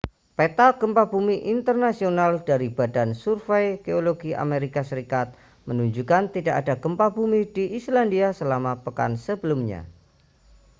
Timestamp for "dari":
2.49-2.67